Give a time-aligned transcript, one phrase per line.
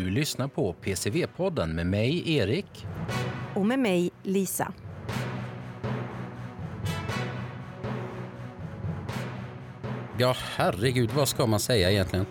[0.00, 2.86] Du lyssnar på PCV-podden med mig, Erik.
[3.54, 4.72] Och med mig, Lisa.
[10.18, 12.26] Ja, herregud, vad ska man säga egentligen?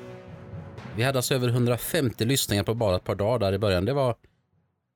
[0.96, 3.86] Vi hade alltså över 150 lyssningar på bara ett par dagar där i början.
[3.86, 4.10] Det var,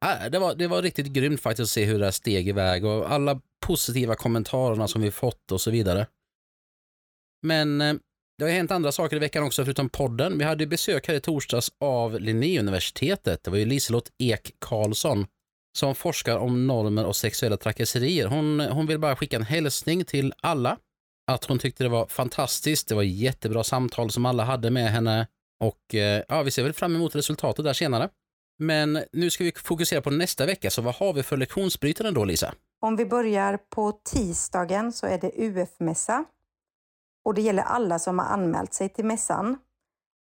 [0.06, 2.86] äh, det var, det var riktigt grymt faktiskt att se hur det här steg iväg
[2.86, 6.08] och alla positiva kommentarerna som vi fått och så vidare.
[7.42, 7.94] Men eh,
[8.38, 10.38] det har hänt andra saker i veckan också förutom podden.
[10.38, 13.44] Vi hade besök här i torsdags av Linnéuniversitetet.
[13.44, 15.26] Det var ju Liselott Ek Karlsson
[15.78, 18.28] som forskar om normer och sexuella trakasserier.
[18.28, 20.78] Hon, hon vill bara skicka en hälsning till alla
[21.32, 22.88] att hon tyckte det var fantastiskt.
[22.88, 25.28] Det var jättebra samtal som alla hade med henne
[25.60, 28.10] och eh, ja, vi ser väl fram emot resultatet där senare.
[28.60, 32.26] Men nu ska vi fokusera på nästa vecka, så vad har vi för lektionsbrytare då,
[32.26, 32.54] Lisa?
[32.82, 36.26] Om vi börjar på tisdagen så är det UF-mässa.
[37.24, 39.58] Och det gäller alla som har anmält sig till mässan.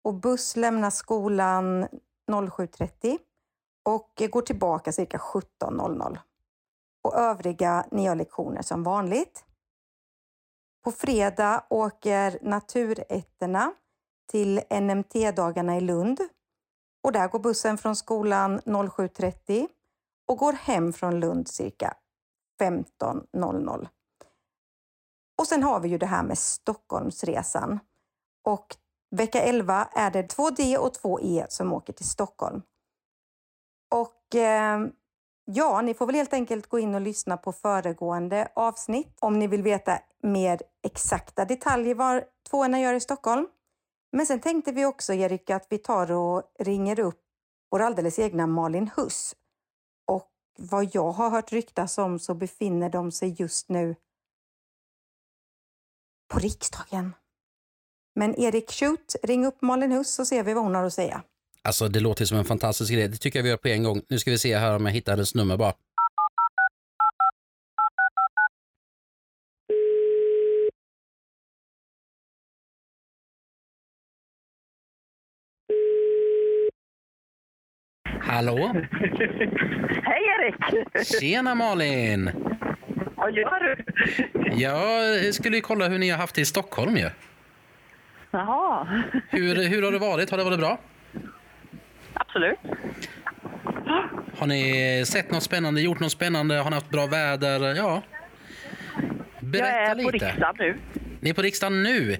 [0.03, 1.87] Och buss lämnar skolan
[2.27, 3.17] 07.30
[3.83, 6.17] och går tillbaka cirka 17.00.
[7.03, 9.45] Och övriga ni har lektioner som vanligt.
[10.83, 13.73] På fredag åker naturätterna
[14.31, 16.19] till NMT-dagarna i Lund.
[17.03, 19.67] Och där går bussen från skolan 07.30
[20.27, 21.93] och går hem från Lund cirka
[22.59, 23.87] 15.00.
[25.43, 27.79] Och sen har vi ju det här med Stockholmsresan.
[28.43, 28.75] Och
[29.15, 32.61] vecka 11 är det 2D och 2E som åker till Stockholm.
[33.91, 34.79] Och eh,
[35.45, 39.47] ja, ni får väl helt enkelt gå in och lyssna på föregående avsnitt om ni
[39.47, 43.47] vill veta mer exakta detaljer vad tvåorna gör i Stockholm.
[44.11, 47.21] Men sen tänkte vi också, Erik, att vi tar och ringer upp
[47.71, 49.35] vår alldeles egna Malin Huss.
[50.07, 53.95] Och vad jag har hört ryktas om så befinner de sig just nu
[56.27, 57.13] på riksdagen.
[58.15, 61.23] Men Erik, shoot, ring upp Malin Huss så ser vi vad hon har att säga.
[61.61, 63.07] Alltså det låter som en fantastisk grej.
[63.07, 64.01] Det tycker jag vi gör på en gång.
[64.09, 65.73] Nu ska vi se här om jag hittar hennes nummer bara.
[78.21, 78.57] Hallå?
[80.03, 81.07] Hej Erik!
[81.19, 82.31] Tjena Malin!
[83.23, 83.83] Vad gör du?
[84.61, 87.09] Jag skulle ju kolla hur ni har haft det i Stockholm ju.
[88.31, 90.29] Jaha, Hur, hur har det varit?
[90.29, 90.79] Har det varit bra?
[92.13, 92.57] absolut.
[94.37, 96.55] Har ni sett något spännande, gjort något spännande?
[96.55, 97.75] Har ni haft bra väder?
[97.75, 98.01] Ja.
[99.39, 100.09] Berätta jag är lite.
[100.09, 100.77] på riksdagen nu.
[101.21, 102.17] Ni är på riksdagen nu?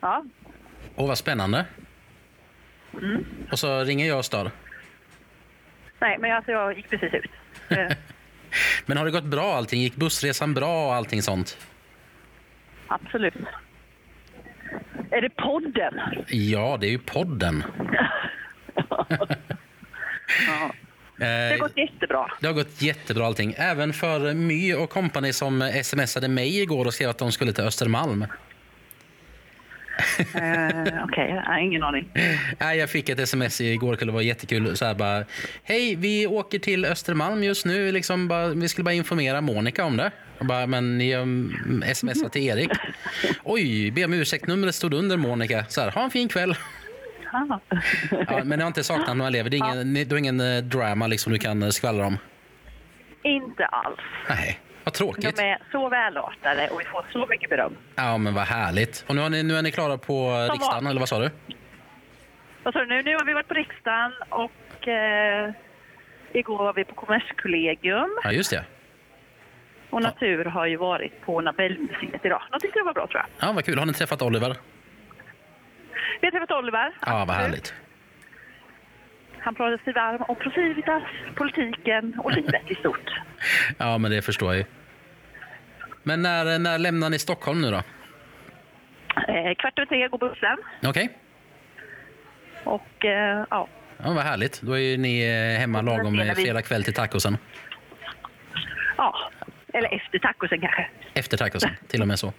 [0.00, 0.24] Ja,
[0.96, 1.64] Åh, vad spännande.
[3.02, 3.24] Mm.
[3.52, 4.50] Och så ringer jag och stör.
[6.00, 7.30] nej men alltså jag gick precis ut.
[8.84, 9.80] Eh, Men har det gått bra allting?
[9.80, 11.58] Gick bussresan bra och allting sånt?
[12.88, 13.34] absolut.
[15.10, 16.00] Är det podden?
[16.28, 17.64] Ja, det är ju podden.
[20.46, 20.72] Ja.
[21.16, 22.26] Det har Eh, gått jättebra.
[22.40, 23.54] det har gått jättebra allting.
[23.58, 27.64] Även för My och company som smsade mig igår och skrev att de skulle till
[27.64, 28.26] Östermalm.
[30.18, 32.08] Eh, Okej, har ingen aning.
[32.58, 34.76] Nej, jag fick ett sms igår kväll, det var jättekul.
[34.76, 35.24] Så här bara,
[35.62, 37.92] Hej, vi åker till Östermalm just nu.
[37.92, 40.10] Liksom bara, vi skulle bara informera Monica om det.
[40.38, 41.14] Jag bara, men ni
[41.94, 42.70] smsat till Erik.
[43.44, 45.64] Oj, be om ursäkt, numret stod under Monica.
[45.68, 46.56] Så här, ha en fin kväll.
[47.32, 47.60] Ja,
[48.44, 49.50] men jag har inte saknat några elever.
[49.50, 52.18] Det är ingen, du har ingen eh, drama liksom du kan eh, skvallra om?
[53.22, 54.00] Inte alls.
[54.28, 54.60] Nej,
[55.00, 55.38] vad De tråkigt.
[55.38, 57.76] är så välartade och vi får så mycket beröm.
[57.96, 59.04] Ja, men vad härligt.
[59.08, 61.30] Och nu, har ni, nu är ni klara på eh, riksdagen, eller vad sa du?
[62.62, 63.02] Vad sa du nu?
[63.02, 65.50] Nu har vi varit på riksdagen och eh,
[66.32, 68.64] igår var vi på Kommerskollegium Ja, just det.
[69.90, 72.42] och Natur har ju varit på Nobelmuseet idag.
[72.52, 73.48] De tyckte det var bra tror jag.
[73.48, 73.78] Ja, vad kul.
[73.78, 74.56] Har ni träffat Oliver?
[76.20, 76.92] Vi har träffat Oliver.
[77.06, 77.74] Ja, vad härligt.
[79.38, 81.02] Han pratade sig varm om Procivitas,
[81.34, 83.10] politiken och livet i stort.
[83.78, 84.64] Ja, men det förstår jag ju.
[86.06, 87.76] Men när, när lämnar ni Stockholm nu då?
[87.76, 90.56] Eh, kvart över tre går bussen.
[90.82, 91.18] Okej.
[92.64, 93.68] Och eh, ja,
[94.04, 94.60] Ja, vad härligt.
[94.62, 97.36] Då är ni eh, hemma lagom eh, fredag kväll till tacosen.
[98.96, 99.30] ja,
[99.72, 100.88] eller efter tacosen kanske.
[101.14, 102.32] Efter tacosen, till och med så.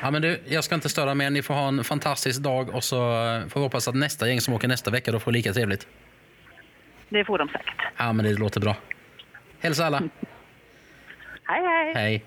[0.00, 1.30] Ja, men du, jag ska inte störa mer.
[1.30, 4.40] Ni får ha en fantastisk dag och så eh, får vi hoppas att nästa gäng
[4.40, 5.86] som åker nästa vecka då får lika trevligt.
[7.08, 7.82] Det får de säkert.
[7.96, 8.76] Ja, men det låter bra.
[9.60, 9.98] Hälsa alla.
[11.44, 11.94] Hej, hej!
[11.94, 12.24] Hej.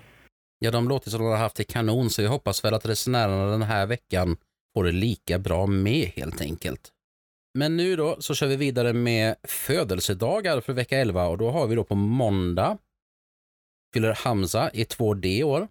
[0.60, 3.46] Ja, de låter som de har haft det kanon, så jag hoppas väl att resenärerna
[3.46, 4.38] den här veckan
[4.74, 6.92] får det lika bra med helt enkelt.
[7.57, 11.68] Men nu då så kör vi vidare med födelsedagar för vecka 11 och då har
[11.68, 12.78] vi då på måndag
[13.94, 15.68] fyller Hamza i 2D år.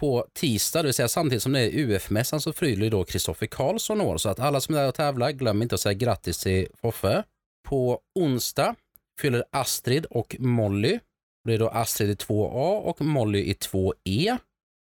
[0.00, 4.00] på tisdag, det vill säga samtidigt som det är UF-mässan så fyller då Kristoffer Karlsson
[4.00, 4.16] år.
[4.18, 7.24] Så att alla som är där och tävlar, glöm inte att säga grattis till Foffe.
[7.68, 8.74] På onsdag
[9.20, 10.98] fyller Astrid och Molly.
[11.44, 14.38] Det är då Astrid i 2A och Molly i 2E.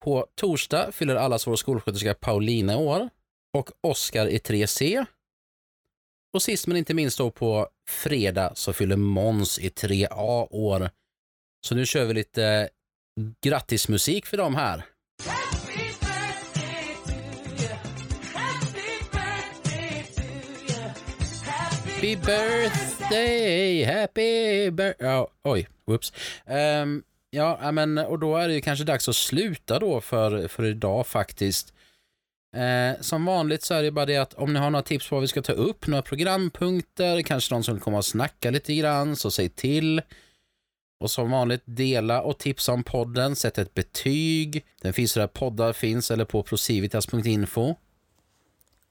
[0.05, 3.09] På torsdag fyller allas vår skolsköterska Paulina år
[3.57, 5.07] och Oskar i 3C.
[6.35, 10.91] Och sist men inte minst då på fredag så fyller Måns i 3A år.
[11.67, 12.69] Så nu kör vi lite
[13.41, 14.85] grattismusik för dem här.
[22.05, 25.09] Happy birthday, happy birthday.
[25.09, 26.13] Ja, oj, whoops.
[26.47, 30.65] Um, ja, men och då är det ju kanske dags att sluta då för, för
[30.65, 31.75] idag faktiskt.
[32.57, 35.15] Eh, som vanligt så är det bara det att om ni har några tips på
[35.17, 39.17] vad vi ska ta upp, några programpunkter, kanske någon som kommer och snacka lite grann,
[39.17, 40.03] så säg till.
[41.01, 44.65] Och som vanligt, dela och tipsa om podden, sätt ett betyg.
[44.81, 47.75] Den finns där poddar finns eller på procivitas.info.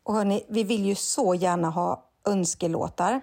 [0.03, 3.21] Och hörni, vi vill ju så gärna ha önskelåtar.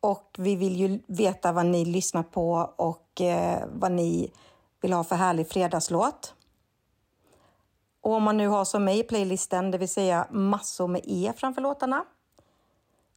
[0.00, 4.32] Och vi vill ju veta vad ni lyssnar på och eh, vad ni
[4.80, 6.34] vill ha för härlig fredagslåt.
[8.00, 11.32] Och om man nu har som mig i playlisten, det vill säga massor med E
[11.36, 12.04] framför låtarna,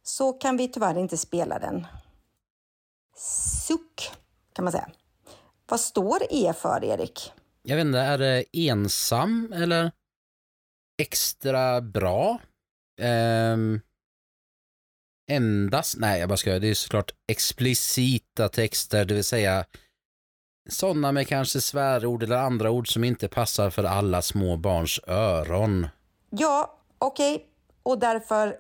[0.04, 1.88] så kan vi tyvärr inte spela den.
[3.68, 4.12] Suck,
[4.54, 4.90] kan man säga.
[5.70, 7.34] Vad står E för, Erik?
[7.64, 9.92] Jag vet inte, är det ensam eller
[10.98, 12.40] extra bra?
[13.02, 13.82] Um,
[15.36, 19.66] endast, nej jag bara ska, det är såklart explicita texter, det vill säga
[20.70, 25.88] sådana med kanske svärord eller andra ord som inte passar för alla små barns öron.
[26.30, 27.36] Ja, okej.
[27.36, 27.46] Okay.
[27.84, 28.56] Och därför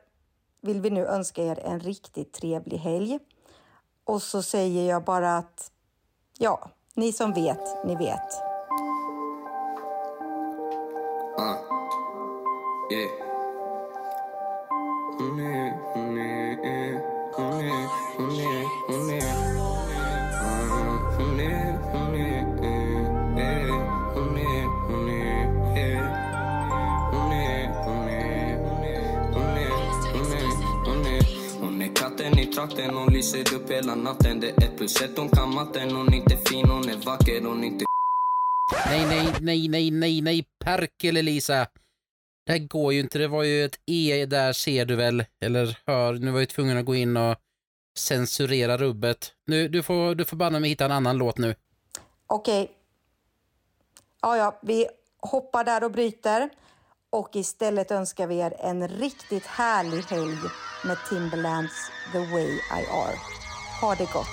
[0.61, 3.19] vill vi nu önska er en riktigt trevlig helg.
[4.03, 5.71] Och så säger jag bara att,
[6.37, 8.41] ja, ni som vet, ni vet.
[11.39, 11.71] Uh.
[12.91, 13.20] Yeah.
[15.21, 17.11] Mm, ah, eh, eh.
[32.61, 34.39] trakten Hon lyser upp hela natten.
[34.39, 35.91] Det är ett plus ett, hon kan matten.
[35.91, 37.85] Hon är inte fin, hon är vacker, hon är inte
[38.85, 41.67] Nej, nej, nej, nej, nej, nej, Perkele Lisa.
[42.43, 45.77] Det här går ju inte, det var ju ett E där ser du väl, eller
[45.85, 47.37] hör, nu var jag tvungen att gå in och
[47.97, 49.33] censurera rubbet.
[49.47, 51.55] Nu, du får, du får banna mig hitta en annan låt nu.
[52.27, 52.63] Okej.
[52.63, 52.75] Okay.
[54.21, 54.87] Ja, ja, vi
[55.19, 56.49] hoppar där och bryter
[57.09, 60.37] och istället önskar vi er en riktigt härlig helg
[60.85, 63.15] med Timberlands The Way I Are.
[63.81, 64.27] Ha det gott.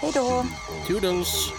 [0.00, 0.44] Hej då!
[0.86, 1.52] Toodles!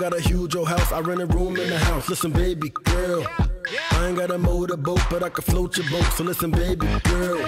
[0.00, 0.92] got a huge old house.
[0.92, 2.08] I rent a room in the house.
[2.08, 3.49] Listen, baby girl.
[4.00, 6.10] I ain't got a motorboat, but I can float your boat.
[6.14, 7.42] So listen, baby girl.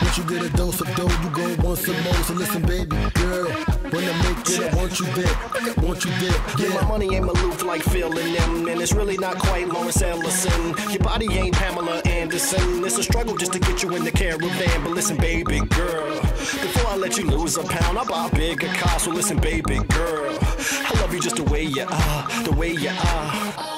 [0.00, 2.14] Once you get a dose of dough, you go want some more.
[2.14, 3.44] So listen, baby girl.
[3.92, 5.36] When I make it, I want you there.
[5.36, 6.40] I want you there.
[6.58, 10.00] Yeah, my money ain't Maloof like Phil and them, and it's really not quite Lawrence
[10.00, 10.74] Ellison.
[10.88, 12.82] Your body ain't Pamela Anderson.
[12.86, 14.82] It's a struggle just to get you in the caravan.
[14.82, 18.68] But listen, baby girl, before I let you lose a pound, I'll buy a bigger
[18.68, 18.98] car.
[18.98, 22.88] So listen, baby girl, I love you just the way you are, the way you
[22.88, 23.71] are.